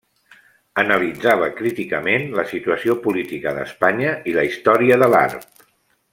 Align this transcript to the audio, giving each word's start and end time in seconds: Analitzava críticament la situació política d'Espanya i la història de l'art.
Analitzava 0.83 1.49
críticament 1.59 2.25
la 2.39 2.47
situació 2.53 2.95
política 3.05 3.53
d'Espanya 3.59 4.15
i 4.33 4.35
la 4.39 4.47
història 4.51 4.99
de 5.05 5.13
l'art. 5.15 5.49